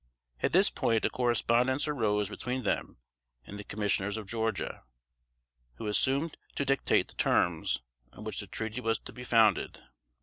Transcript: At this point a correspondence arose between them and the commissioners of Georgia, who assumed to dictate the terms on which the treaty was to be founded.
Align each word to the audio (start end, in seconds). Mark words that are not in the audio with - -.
At 0.41 0.51
this 0.51 0.71
point 0.71 1.05
a 1.05 1.11
correspondence 1.11 1.87
arose 1.87 2.27
between 2.27 2.63
them 2.63 2.97
and 3.45 3.59
the 3.59 3.63
commissioners 3.63 4.17
of 4.17 4.25
Georgia, 4.25 4.83
who 5.75 5.85
assumed 5.85 6.37
to 6.55 6.65
dictate 6.65 7.09
the 7.09 7.13
terms 7.13 7.83
on 8.11 8.23
which 8.23 8.39
the 8.39 8.47
treaty 8.47 8.81
was 8.81 8.97
to 8.97 9.13
be 9.13 9.23
founded. 9.23 9.79